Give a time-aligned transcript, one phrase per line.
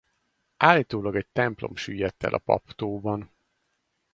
[0.57, 3.31] Állítólag egy templom süllyedt el a Pap-tóban.